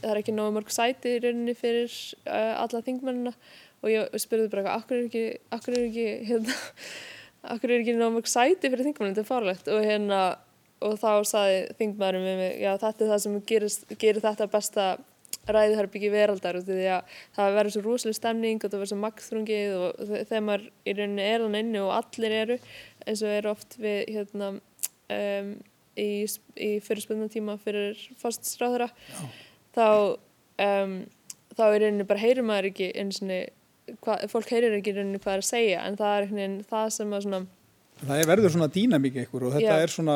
[0.00, 1.92] það er ekki nógu mörg sæti í rauninni fyrir
[2.26, 3.34] uh, alla þingmennina.
[3.84, 6.58] Og ég spurði bara akkur er ekki akkur er ekki hérna
[7.54, 10.20] akkur er ekki nógu mörg sæti fyrir þingmennina, þetta er farlegt og hérna
[10.84, 14.86] og þá saði þingmæðurinn við mig já þetta er það sem gerist, gerir þetta besta
[15.44, 19.72] ræðuherbyggi veraldar af því að það verður svo rosalega stemning og það verður svo magþrungið
[19.78, 22.56] og þe- þegar maður í rauninni er hann inni og allir eru
[23.04, 25.50] eins og eru oft við hérna um,
[26.00, 26.08] í,
[26.56, 28.88] í fyrirspunna tíma fyrir fórststráðura
[29.74, 29.88] þá
[30.66, 30.94] um,
[31.54, 35.44] þá í rauninni bara heyrir maður ekki eins og fólk heyrir ekki rauninni hvað er
[35.44, 37.44] að segja en það er einhvern veginn það sem að svona
[38.04, 39.82] Það er verður svona dýnamík ykkur og þetta Já.
[39.84, 40.14] er svona,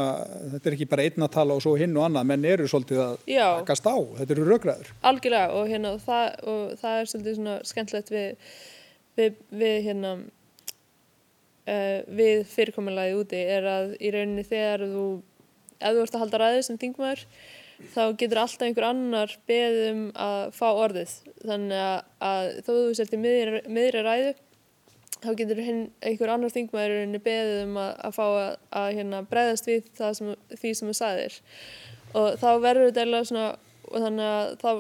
[0.53, 3.03] þetta er ekki bara einn að tala og svo hinn og annað, menn eru svolítið
[3.05, 4.91] að já, takast á, þetta eru rökraður.
[5.11, 8.59] algjörlega og hérna og það, og það er svolítið svona skemmtilegt við,
[9.21, 10.13] við, við hérna
[11.71, 15.07] uh, við fyrirkomulagi úti er að í rauninni þegar þú
[15.79, 17.25] ef þú ert að halda ræði sem þingmaður
[17.95, 21.15] þá getur alltaf einhver annar beðið um að fá orðið.
[21.45, 24.35] Þannig að, að þó þú sért í miðri, miðri ræðu
[25.19, 28.91] þá getur hinn, einhver annar þingmaður í rauninni beðið um að, að fá að, að
[28.99, 31.39] hérna, bregðast við sem, því sem þú sagðir.
[32.19, 33.49] Og þá verður þetta eiginlega svona
[33.89, 34.71] og þannig að þá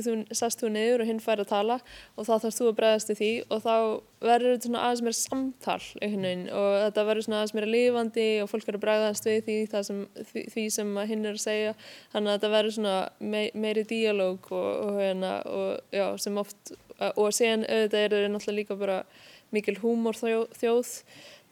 [0.00, 1.76] þú, sest þú niður og hinn fær að tala
[2.16, 3.74] og þá þarfst þú að bregðast við því og þá
[4.20, 8.50] verður þetta svona aðeins meira samtal einhvern og þetta verður svona aðeins meira lifandi og
[8.52, 9.56] fólk er að bregðast við því,
[9.88, 11.74] sem, því, því sem hinn er að segja.
[12.12, 12.96] Þannig að þetta verður svona
[13.32, 16.74] me, meiri díalóg og, og, hérna, og já, sem oft
[17.16, 18.98] og síðan auðvitað er þetta náttúrulega líka bara
[19.54, 20.92] mikil húmor þjóð.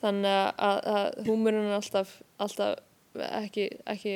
[0.02, 2.76] Þannig að, að húmurinn er alltaf, alltaf
[3.16, 4.14] ekki, ekki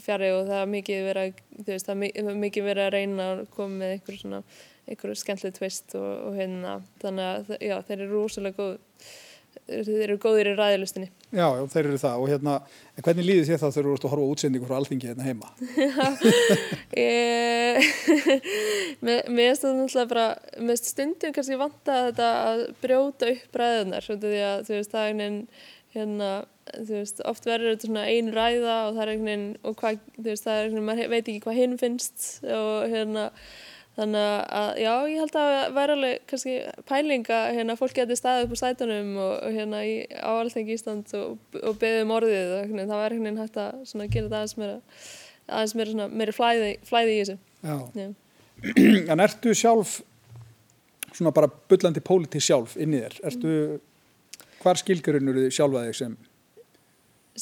[0.00, 3.26] fjari og það er mikið verið að, veist, það er mi- mikið verið að reyna
[3.34, 4.42] að koma með einhver svona
[4.88, 8.78] einhver skemmtileg tvist og, og hérna þannig að já, þeir eru rosalega góð
[9.68, 12.54] þeir eru góðir í ræðilustinni Já, já, þeir eru það og hérna,
[12.96, 15.48] en hvernig líður þér það þegar þú ert að horfa útsendingu frá alþingi hérna heima?
[17.02, 18.42] Ég-
[19.02, 20.26] Mér það náttúrulega bara
[20.66, 25.12] mér stundum kannski vanta þetta að brjóta upp ræðunar því að þú veist það er
[25.12, 25.40] einhvern veginn
[25.92, 26.30] hérna,
[26.72, 30.00] þú veist, oft verður þetta svona ein ræða og það er einhvern veginn og hvað,
[30.16, 32.26] þú veist, það er einhvern veginn, maður veit ekki hvað hinn finnst
[32.56, 33.26] og hérna
[33.98, 36.54] þannig að, já, ég held að vera alveg kannski
[36.88, 41.34] pælinga, hérna, fólk geti staðið upp á sætunum og, hérna í, á Alþengi Ísland og,
[41.60, 44.40] og beðið um orðið og veginn, það var einhvern veginn hægt að svona gera þetta
[44.40, 44.78] aðeins meira
[45.52, 48.08] aðeins meira svona, meiri flæði, flæði í þessu Já, já.
[49.12, 49.98] en ertu sjálf
[51.12, 53.18] svona bara bullandi pólitík sjálf inn í þér?
[53.28, 53.54] Ertu,
[54.62, 56.16] hvar skilgurinnur þið sjálfa þig sem,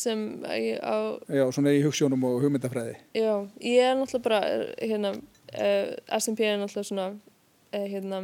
[0.04, 0.22] sem
[0.56, 2.96] ég á, já, svona í hugssjónum og hugmyndafræði?
[3.16, 4.40] já, ég er náttúrulega bara
[4.78, 5.14] hérna,
[5.54, 8.22] uh, SMP er náttúrulega svona uh, hérna,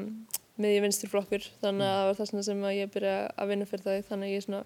[0.57, 1.45] miðji vinstri flokkur.
[1.61, 4.47] Þannig að það var það sem ég byrja að vinna fyrir það þannig að ég
[4.47, 4.63] svona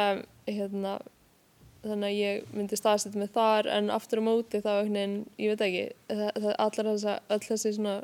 [0.00, 0.94] um, hérna
[1.84, 3.68] þannig að ég myndi staðsetja mig þar.
[3.76, 7.74] En aftur á móti þá einhvern veginn, ég veit ekki það, allar þessa, all þessi
[7.76, 7.94] svona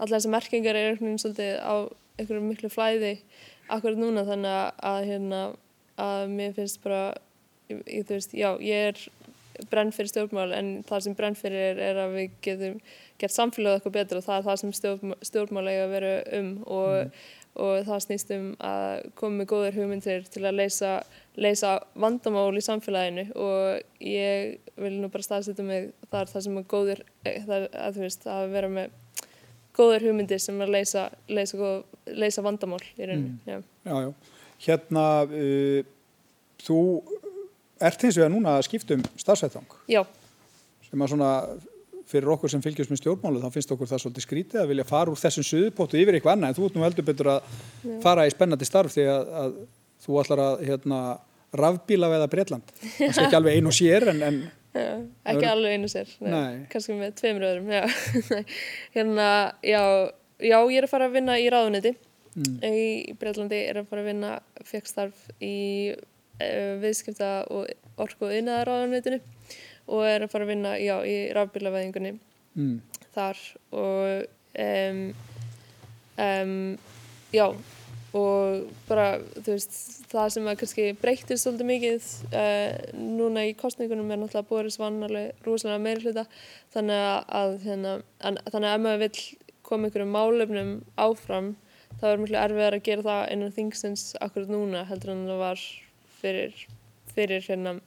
[0.00, 1.74] allar þessi merkingar er einhvern veginn svolítið á
[2.20, 3.14] einhverju miklu flæði
[3.76, 4.54] akkurat núna þannig
[4.90, 5.40] að, hérna
[6.00, 7.02] að mér finnst bara
[7.70, 9.02] ég, ég, þú veist, já, ég er
[9.70, 12.78] brenn fyrir stjórnmál en það sem brenn fyrir er, er að við getum
[13.20, 16.50] gert samfélagið eitthvað betur og það er það sem stjórnmál, stjórnmál eiga að vera um
[16.78, 17.18] og,
[17.60, 20.94] og það snýst um að koma með góðir hugmyndir til að leysa,
[21.36, 26.68] leysa vandamál í samfélaginu og ég vil nú bara staðsetja mig þar það sem er
[26.74, 28.96] góðir, eh, það að veist að vera með
[29.76, 31.82] góðir hugmyndir sem að leysa, leysa, góð,
[32.18, 33.34] leysa vandamál í rauninu.
[33.34, 33.40] Mm.
[33.46, 33.60] Já.
[33.90, 34.38] já, já.
[34.66, 35.82] Hérna, uh,
[36.60, 36.78] þú
[37.80, 39.76] ert eins og það núna að skipta um starfsættang.
[39.90, 40.02] Já.
[40.90, 41.32] Sem að svona
[42.10, 45.12] fyrir okkur sem fylgjast með stjórnmálu þá finnst okkur það svolítið skrítið að vilja fara
[45.12, 47.96] úr þessum suðupóttu yfir eitthvað annað en þú ert nú heldur betur að Já.
[48.04, 49.58] fara í spennandi starf því að, að
[50.04, 51.00] þú ætlar að hérna,
[51.60, 54.90] rafbíla veða Breitland það sé ekki alveg einu sér en, en Já,
[55.32, 56.10] ekki alveg einu sér
[56.70, 57.82] kannski með tveimur öðrum já.
[58.96, 59.28] hérna,
[59.66, 59.82] já,
[60.42, 61.94] já, ég er að fara að vinna í ráðuniti
[62.34, 62.56] mm.
[62.64, 64.32] í Breitlandi er að fara að vinna
[64.66, 65.56] fekk starf í
[65.94, 69.20] uh, viðskipta og orku og innæðar ráðunitinu
[69.90, 72.14] og er að fara að vinna já, í rafbílaveðingunni
[72.54, 72.78] mm.
[73.16, 73.42] þar
[73.74, 74.24] og
[74.60, 75.02] um,
[76.20, 76.56] um,
[77.34, 77.46] já
[78.10, 79.76] og bara þú veist
[80.10, 84.98] það sem að kannski breytist svolítið mikið uh, núna í kostningunum er náttúrulega Boris Vann
[85.06, 86.24] alveg rúslega meiri hluta
[86.74, 87.04] þannig
[87.40, 89.12] að hérna, an, þannig að ef maður vil
[89.70, 91.54] koma einhverjum málefnum áfram
[92.00, 95.64] þá er mjög erfiðar að gera það innan þingsins akkurat núna heldur en það var
[96.20, 96.66] fyrir,
[97.14, 97.78] fyrir hérna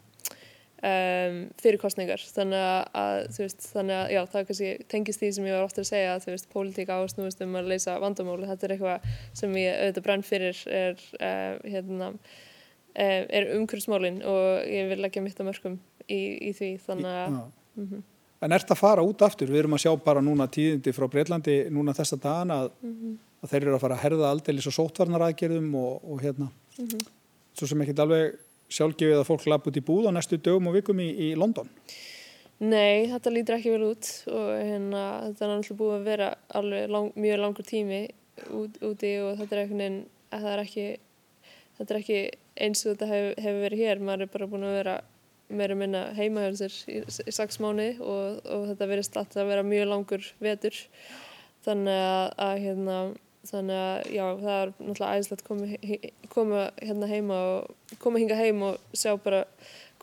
[0.84, 2.64] um, fyrir kostningar þannig
[3.00, 6.16] að, veist, þannig að já, það kannski tengist því sem ég var ofta að segja
[6.16, 10.08] að þú veist, pólitíka ásnúist um að leysa vandamáli þetta er eitthvað sem ég auðvitað
[10.08, 15.80] brann fyrir er, uh, hérna, uh, er umhverfsmálin og ég vil leggja mitt á mörgum
[16.08, 16.74] í, í því.
[16.84, 18.04] Þannig að mm -hmm.
[18.44, 19.52] En ert að fara út aftur?
[19.52, 23.20] Við erum að sjá bara núna tíðindi frá Breitlandi núna þessa dagana að, mm -hmm.
[23.42, 27.06] að þeir eru að fara að herða aldeilis og sótvarnaraðgerðum og, og hérna mm -hmm.
[27.54, 30.74] svo sem ekki alveg sjálfgefið að fólk lapp út í búð á næstu dögum og
[30.74, 31.70] vikum í, í London?
[32.60, 36.30] Nei, þetta lítur ekki vel út og hérna, þetta er náttúrulega búið að vera
[36.88, 38.02] lang, mjög langur tími
[38.50, 39.98] út, úti og þetta er, veginn,
[40.32, 40.86] er ekki,
[41.78, 42.20] þetta er ekki
[42.64, 44.96] eins og þetta hefur hef verið hér, maður er bara búin að vera
[45.58, 49.90] meira minna heimahjálsir í, í sex mánu og, og þetta verist alltaf að vera mjög
[49.92, 50.80] langur vetur.
[51.64, 52.98] Þannig að, að hérna
[53.44, 55.70] þannig að já, það er náttúrulega æðislegt koma,
[56.32, 59.44] koma hérna heima og koma hinga heim og sjá bara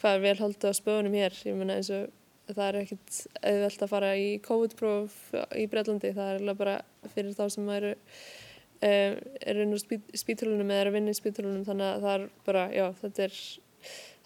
[0.01, 1.39] hvað er vel haldið á spöðunum hér.
[1.49, 2.11] Ég menna eins og
[2.51, 5.19] það er ekkert auðvelt að fara í COVID-próf
[5.57, 6.77] í Breitlandi, það er bara
[7.15, 9.19] fyrir þá sem eru um,
[9.53, 9.79] eru inn á
[10.25, 13.41] spítulunum eða eru að vinna í spítulunum þannig að það er bara, já, þetta er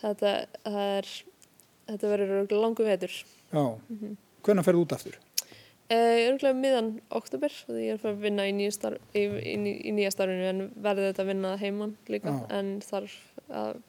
[0.04, 0.34] þetta,
[0.70, 1.12] er,
[1.90, 4.16] þetta verður langu vetur Já, mm -hmm.
[4.42, 5.20] hvernig ferðu út aftur?
[5.92, 9.24] Ég er umhverfið miðan oktober og ég er fyrir að vinna í nýja, starf, í,
[9.28, 12.46] í, í nýja starfinu en verði þetta að vinna heimann líka ah.
[12.56, 13.18] en þarf
[13.52, 13.82] að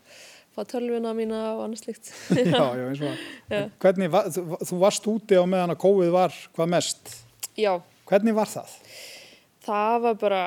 [0.55, 2.11] fá tölvuna mína og annars líkt.
[2.35, 3.71] já, já, eins og það.
[3.83, 7.13] Hvernig, var, þú, þú varst úti á meðan að kóið var hvað mest.
[7.59, 7.73] Já.
[8.09, 8.77] Hvernig var það?
[9.65, 10.41] Það var bara,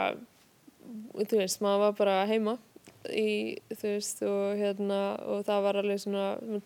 [1.18, 2.59] þú veist, maður var bara heima
[3.14, 6.61] í, þú veist, og hérna, og það var alveg svona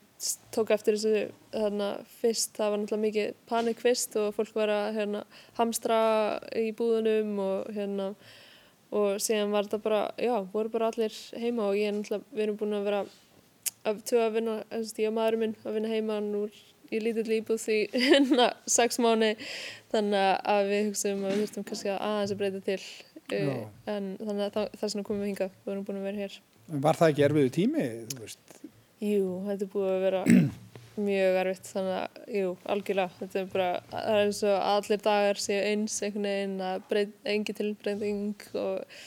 [0.55, 1.25] tók eftir þessu
[1.55, 1.89] þarna
[2.21, 5.25] fyrst, það var náttúrulega mikið panik fyrst og fólk var að hérna,
[5.59, 5.99] hamstra
[6.59, 8.13] í búðunum og hérna
[8.93, 12.47] og síðan var þetta bara, já, voru bara allir heima og ég er náttúrulega, við
[12.47, 13.05] erum búin að vera
[13.89, 16.61] að tjóða að vinna, þess að ég og maðurinn minn að vinna heima núr
[16.93, 17.79] í lítill íbúð því
[18.09, 19.33] hérna sex mánu
[19.93, 22.81] þannig að við hugsaum að við þurftum kannski að aðeins að breyta til
[23.37, 26.09] uh, en þannig að það, það er svona komið við hinga, við erum búin að
[26.11, 26.41] vera hér
[26.73, 27.87] Var það ekki erfiðu tími?
[29.03, 30.23] Jú, þetta er búið að vera
[31.09, 35.41] mjög erfitt þannig að, jú, algjörlega þetta er bara, það er eins og allir dagar
[35.41, 36.99] séu eins einhvern veginn að
[37.33, 38.99] engi tilbreyting og,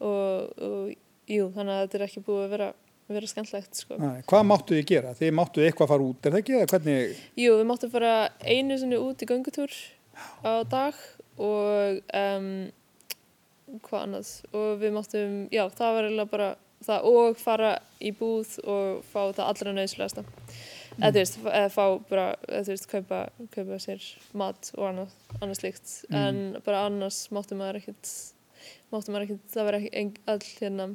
[0.00, 2.70] og, og jú, þannig að þetta er ekki búið að vera,
[3.12, 4.00] vera skemmtlegt sko.
[4.30, 5.12] Hvað máttu þið gera?
[5.18, 6.62] Þið máttu eitthvað fara út, er það ekki?
[6.72, 7.20] Hvernig...
[7.42, 9.76] Jú, við máttu fara einu sinni út í gangutúr
[10.42, 10.98] á dag
[11.36, 12.50] og um,
[13.86, 16.48] hvað annað og við máttum, já, það var eiginlega bara
[16.86, 17.72] það og fara
[18.04, 21.00] í búð og fá það allra nöðslegasta mm.
[21.00, 23.20] eða þú veist, eða fá bara eða þú veist, kaupa,
[23.54, 26.18] kaupa sér mat og annað, annað slíkt mm.
[26.20, 28.12] en bara annars máttu maður ekkert
[28.92, 30.88] máttu maður ekkert, það var ekki all hérna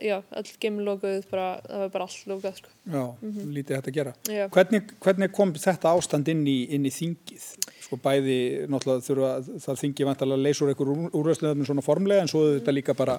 [0.00, 1.42] já, all gemlokuð, það
[1.82, 2.72] var bara allt lókað sko.
[2.86, 3.52] Já, mm -hmm.
[3.56, 7.46] lítið þetta að gera hvernig, hvernig kom þetta ástand inn í, inn í þingið?
[7.82, 9.32] Sko bæði, náttúrulega þurfa
[9.66, 13.18] það þingið vantalega úr einhver úrvæðslega svona formlega en svo þetta líka bara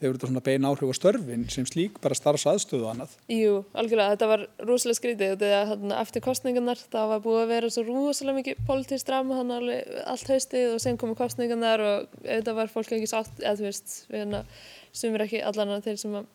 [0.00, 3.14] hefur þetta svona beina áhrif á störfin sem slík bara starfsaðstöðu og annað?
[3.32, 7.72] Jú, algjörlega, þetta var rosalega skrítið og þetta eftir kostningarnar það var búið að vera
[7.74, 12.56] svo rosalega mikið politísk drama þannig alveg allt haustið og sen komu kostningarnar og þetta
[12.58, 14.44] var fólk ekki sátt, eða þú veist, við hérna
[14.92, 16.30] sumir ekki allan að þeir sem að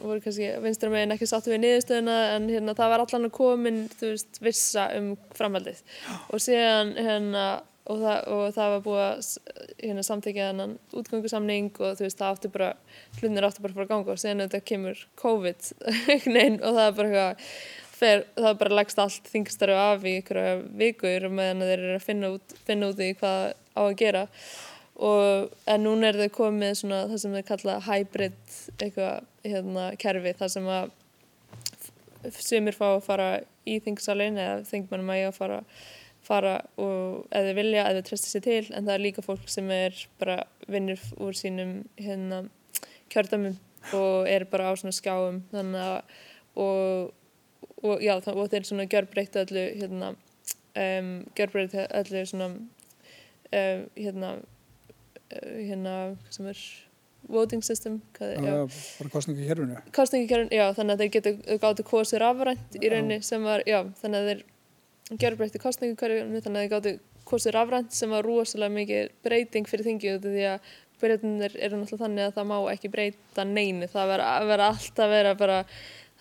[0.00, 3.82] voru kannski vinstra meginn ekki sáttu við niðurstöðuna en hérna það var allan að komin
[3.92, 5.82] þú veist, vissa um framhaldið
[6.32, 7.44] og síðan hérna
[7.90, 9.28] og, það, og það var búið að
[9.82, 12.72] hérna, samþykja þennan útgöngusamning og þú veist það áttu bara,
[13.20, 15.70] hlunir áttu bara að fara að ganga og sen þetta kemur COVID
[16.34, 17.46] nein, og það er bara eitthvað
[18.02, 22.06] fer, það er bara leggst allt þingstarfi af í einhverja vikur meðan þeir eru að
[22.06, 24.24] finna út, finna út í hvað á að gera.
[25.02, 30.34] Og en núna er þau komið svona það sem þau kalla hybrid eitthvað hérna kerfi
[30.38, 30.92] þar sem að
[32.38, 33.30] sumir fá að fara
[33.66, 35.60] í þingsalinn eða þingmannum að ég að fara
[36.32, 39.96] fara og eða vilja eða treysta sér til en það er líka fólk sem er
[40.20, 42.46] bara vinnur úr sínum hérna
[43.12, 43.58] kjördamum
[43.92, 45.98] og er bara á svona skjáum þannig að
[46.62, 47.12] og,
[47.82, 54.36] og já og þeir svona gjörbreytta öllu hérna um, gjörbreytta öllu svona um, hérna
[55.32, 55.96] hérna
[56.30, 56.62] sem er
[57.32, 61.88] voting system hvað, bara kostningi kjörfinu kostningi kjörfinu, já þannig að þeir getur gátt að
[61.88, 64.42] kosa rafrænt í rauninni sem var, já þannig að þeir
[65.20, 66.94] gerðbreytti kostningu hverju þannig að þið gáttu
[67.28, 70.70] kostið rafrænt sem var rosalega mikið breyting fyrir þingið því að
[71.02, 75.58] breytinir eru náttúrulega þannig að það má ekki breyta neini það verður alltaf vera bara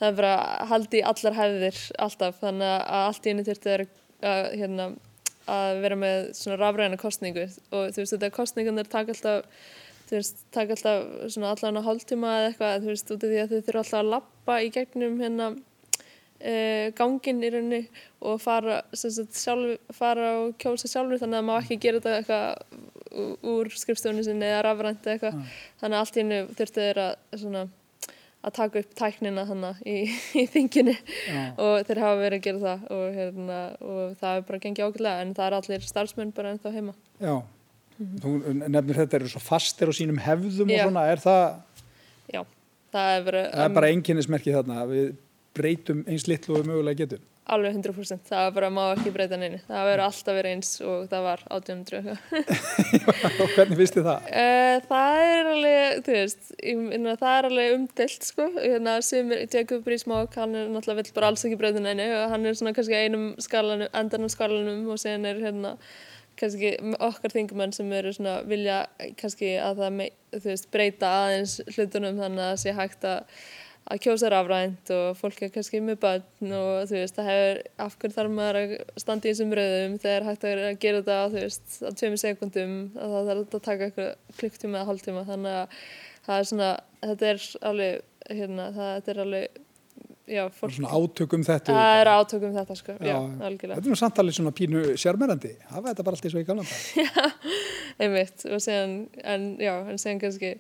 [0.01, 2.41] það er bara haldi allar hefðir alltaf.
[2.41, 4.87] Þannig að allt í einu þurfti að, hérna,
[5.51, 9.67] að vera með svona rafræna kostningu og þú veist þetta kostningunar taka alltaf
[10.09, 13.41] þú veist taka alltaf svona allan á hálftíma eða eitthvað þú veist út af því
[13.41, 15.51] að þau þurfa alltaf að lappa í gegnum hérna
[16.41, 17.81] uh, ganginn í rauninni
[18.21, 22.89] og fara, sagt, sjálf, fara og kjósa sjálfur þannig að maður ekki gera þetta eitthvað
[23.11, 25.53] úr skrifstofunni sinni eða rafrænt eða eitthvað mm.
[25.81, 27.63] þannig að allt í hennu þurftu þeir að, svona,
[28.41, 29.95] að taka upp tæknina þannig í,
[30.41, 31.45] í þinginu ja.
[31.61, 35.25] og þeir hafa verið að gera það og, hérna, og það er bara gengið ákveðlega
[35.25, 38.21] en það er allir starfsmenn bara ennþá heima Já, mm -hmm.
[38.23, 40.85] þú nefnir þetta eru svo fastir og sínum hefðum Já.
[40.85, 41.43] og svona, er það
[42.31, 42.45] Já,
[42.93, 45.11] það er bara Það er bara enginnismerkið þarna við
[45.57, 47.27] breytum eins litlu og við mögulega getum?
[47.51, 51.23] Alveg 100%, það bara má ekki breyta neini, það verður alltaf verið eins og það
[51.25, 52.11] var 1800
[53.41, 54.27] Og hvernig þið það?
[54.29, 59.89] Uh, það er alveg, þú veist, inna, það er alveg umdelt sko, hérna sem Jacob
[59.89, 63.01] Rees-Mogg, hann er náttúrulega vill bara alls ekki breyta neini og hann er svona kannski
[63.01, 65.73] einum skalanum, endanum skalanum og sen er hérna
[66.39, 68.83] kannski okkar þingumenn sem eru svona vilja
[69.19, 69.99] kannski að það,
[70.37, 73.43] þú veist, breyta aðeins hlutunum þannig að það sé hægt að
[73.91, 77.97] að kjósa rafrænt og fólk er kannski með börn og þú veist, það hefur af
[78.01, 81.73] hverju þarf maður að standa í þessum rauðum þegar hægt að gera þetta þú veist,
[81.83, 85.25] á tveimur sekundum að það þarf að taka eitthvað klukktíma eða hálftíma.
[85.31, 85.81] Þannig að
[86.27, 86.69] það er svona
[87.01, 89.61] þetta er alveg, hérna, það er alveg
[90.31, 93.49] já, fólk Svona átökum þetta Það er átökum þetta, sko, já, já.
[93.61, 96.45] Þetta er nú samtalið svona pínu sérmerandi var þetta bara allt í svo í
[97.01, 97.25] Já,
[98.01, 98.45] einmitt.
[98.47, 100.55] Og segjan, en en segjan kannski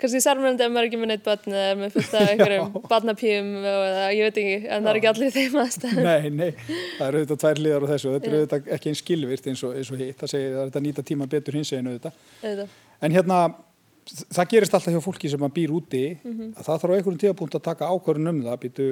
[0.00, 2.74] kannski særmjöndi ef maður er ekki með neitt barn eða er með fullt af einhverjum
[2.90, 4.80] barnapíum eða ég veit ekki, en Já.
[4.80, 6.08] það er ekki allir þeim aðstæðan.
[6.08, 6.50] Nei, nei,
[6.98, 9.64] það eru auðvitað tvær liðar á þessu og þetta eru auðvitað ekki einn skilvirt eins
[9.66, 12.20] og, og hitt, það segir að þetta nýta tíma betur hins eginn auðvitað.
[12.42, 12.76] auðvitað.
[13.06, 13.40] En hérna,
[14.36, 16.52] það gerist alltaf hjá fólki sem maður býr úti, mm -hmm.
[16.56, 18.86] að það þarf á einhverjum tíapunkt að taka ákvörðun um það, býtu,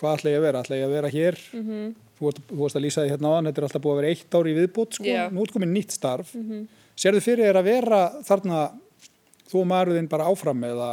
[0.00, 1.94] hvað ætla ég að vera, ætla ég að vera hér, mm -hmm.
[2.18, 4.34] þú vorust að lýsa því hérna á hann, þetta er alltaf búið að vera eitt
[4.36, 6.62] ári í viðbútt, sko, nú er komin nýtt starf, mm -hmm.
[6.92, 8.58] Serðu fyrir þér að vera þarna
[9.52, 10.88] þú maðurðin bara áfram eða?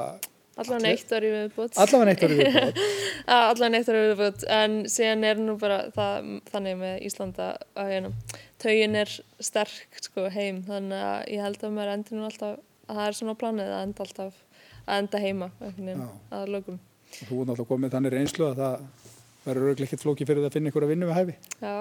[0.59, 2.81] Allavega neitt ári viðbútt allavega neitt ári viðbútt
[3.37, 7.47] allavega neitt ári viðbútt en síðan er nú bara það, þannig með Íslanda
[7.79, 8.11] að hérna,
[8.59, 10.59] taugin er sterk sko, heim.
[10.67, 13.87] Þannig að ég held að maður endur nú alltaf að það er svona planið að
[13.87, 14.43] enda alltaf
[14.89, 19.07] að enda heima að lögum Þú er náttúrulega komið þannig reynslu að það
[19.45, 21.35] verður örglega ekkert flóki fyrir að finna ykkur að vinna við hæfi.
[21.63, 21.75] Já,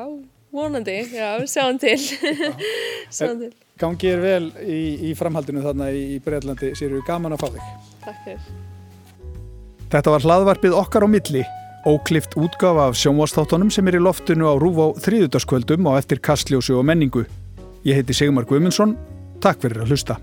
[0.55, 1.99] vonandi, já, sjáum til
[3.17, 7.53] sjáum til Gangið er vel í, í framhaldinu þarna í Breitlandi, við gaman að fá
[7.55, 7.69] þig.
[8.03, 8.49] Takk fyrir.
[9.93, 11.45] Þetta var hlaðvarpið okkar á milli,
[11.87, 16.75] óklift útgafa af sjónvastáttunum sem er í loftinu á Rúf á þriðutaskvöldum á eftir kastljósu
[16.81, 17.23] og menningu.
[17.87, 18.97] Ég heiti Sigmar Guimundsson,
[19.39, 20.19] takk fyrir að hlusta.